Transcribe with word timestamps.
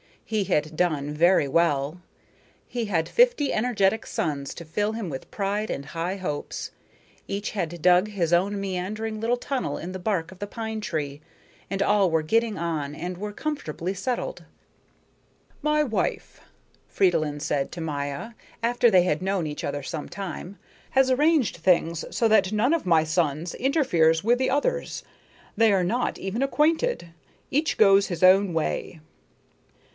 He 0.25 0.45
had 0.45 0.75
done 0.77 1.13
very 1.13 1.47
well: 1.47 2.01
he 2.67 2.85
had 2.85 3.07
fifty 3.09 3.53
energetic 3.53 4.07
sons 4.07 4.53
to 4.55 4.65
fill 4.65 4.93
him 4.93 5.09
with 5.11 5.29
pride 5.29 5.69
and 5.69 5.85
high 5.87 6.15
hopes. 6.15 6.71
Each 7.27 7.51
had 7.51 7.81
dug 7.81 8.07
his 8.07 8.31
own 8.33 8.59
meandering 8.59 9.19
little 9.19 9.37
tunnel 9.37 9.77
in 9.77 9.91
the 9.91 9.99
bark 9.99 10.31
of 10.31 10.39
the 10.39 10.47
pine 10.47 10.79
tree 10.81 11.21
and 11.69 11.83
all 11.83 12.09
were 12.09 12.21
getting 12.23 12.57
on 12.57 12.95
and 12.95 13.17
were 13.17 13.33
comfortably 13.33 13.93
settled. 13.93 14.45
"My 15.61 15.83
wife," 15.83 16.39
Fridolin 16.87 17.41
said 17.41 17.71
to 17.73 17.81
Maya, 17.81 18.31
after 18.63 18.89
they 18.89 19.03
had 19.03 19.21
known 19.21 19.45
each 19.45 19.65
other 19.65 19.83
some 19.83 20.09
time, 20.09 20.57
"has 20.91 21.11
arranged 21.11 21.57
things 21.57 22.05
so 22.09 22.27
that 22.29 22.53
none 22.53 22.73
of 22.73 22.87
my 22.87 23.03
sons 23.03 23.53
interferes 23.55 24.23
with 24.23 24.39
the 24.39 24.49
others. 24.49 25.03
They 25.57 25.73
are 25.73 25.83
not 25.83 26.17
even 26.17 26.41
acquainted; 26.41 27.09
each 27.51 27.77
goes 27.77 28.07
his 28.07 28.23
own 28.23 28.53
way." 28.53 29.01